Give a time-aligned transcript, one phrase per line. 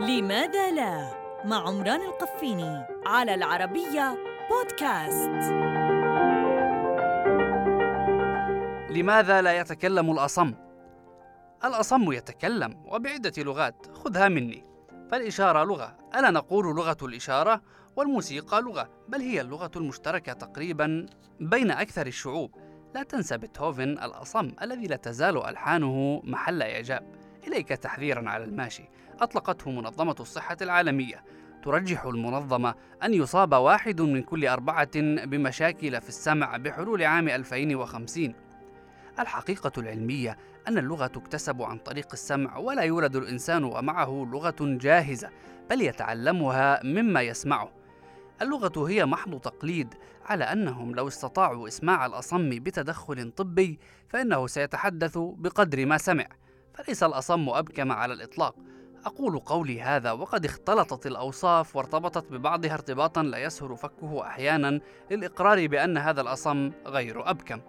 [0.00, 1.10] لماذا لا؟
[1.44, 4.18] مع عمران القفيني على العربية
[4.50, 5.52] بودكاست.
[8.90, 10.54] لماذا لا يتكلم الأصم؟
[11.64, 13.86] الأصم يتكلم وبعدة لغات.
[13.96, 14.64] خذها مني.
[15.10, 15.96] فالإشارة لغة.
[16.16, 17.62] ألا نقول لغة الإشارة
[17.96, 21.06] والموسيقى لغة بل هي اللغة المشتركة تقريبا
[21.40, 22.54] بين أكثر الشعوب.
[22.94, 27.27] لا تنسى بيتهوفن الأصم الذي لا تزال ألحانه محل إعجاب.
[27.48, 28.84] إليك تحذيرا على الماشي
[29.20, 31.24] أطلقته منظمة الصحة العالمية.
[31.62, 34.90] ترجح المنظمة أن يصاب واحد من كل أربعة
[35.24, 38.34] بمشاكل في السمع بحلول عام 2050
[39.18, 40.38] الحقيقة العلمية
[40.68, 45.30] أن اللغة تكتسب عن طريق السمع ولا يولد الإنسان ومعه لغة جاهزة
[45.70, 47.70] بل يتعلمها مما يسمعه.
[48.42, 49.94] اللغة هي محض تقليد
[50.26, 56.26] على أنهم لو استطاعوا إسماع الأصم بتدخل طبي فإنه سيتحدث بقدر ما سمع.
[56.78, 58.54] فليس الأصم أبكم على الإطلاق.
[59.04, 65.98] أقول قولي هذا وقد اختلطت الأوصاف وارتبطت ببعضها ارتباطا لا يسهل فكه أحيانا للإقرار بأن
[65.98, 67.60] هذا الأصم غير أبكم.